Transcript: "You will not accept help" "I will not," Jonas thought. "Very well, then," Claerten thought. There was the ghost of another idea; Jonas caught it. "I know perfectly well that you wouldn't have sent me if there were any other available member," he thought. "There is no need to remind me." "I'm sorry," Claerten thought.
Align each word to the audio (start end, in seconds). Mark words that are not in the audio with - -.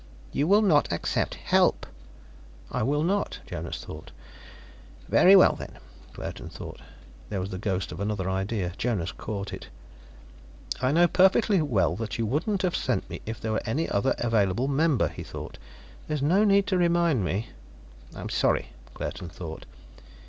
"You 0.31 0.47
will 0.47 0.63
not 0.63 0.91
accept 0.91 1.35
help" 1.35 1.85
"I 2.71 2.81
will 2.81 3.03
not," 3.03 3.37
Jonas 3.45 3.83
thought. 3.85 4.09
"Very 5.07 5.35
well, 5.35 5.53
then," 5.55 5.77
Claerten 6.13 6.49
thought. 6.49 6.79
There 7.29 7.39
was 7.39 7.51
the 7.51 7.59
ghost 7.59 7.91
of 7.91 7.99
another 7.99 8.27
idea; 8.27 8.73
Jonas 8.79 9.11
caught 9.11 9.53
it. 9.53 9.67
"I 10.81 10.91
know 10.91 11.07
perfectly 11.07 11.61
well 11.61 11.95
that 11.97 12.17
you 12.17 12.25
wouldn't 12.25 12.63
have 12.63 12.75
sent 12.75 13.07
me 13.11 13.21
if 13.27 13.39
there 13.39 13.51
were 13.51 13.61
any 13.63 13.87
other 13.87 14.15
available 14.17 14.67
member," 14.67 15.07
he 15.07 15.21
thought. 15.21 15.59
"There 16.07 16.15
is 16.15 16.23
no 16.23 16.43
need 16.45 16.65
to 16.65 16.79
remind 16.79 17.23
me." 17.23 17.49
"I'm 18.15 18.29
sorry," 18.29 18.69
Claerten 18.95 19.29
thought. 19.29 19.67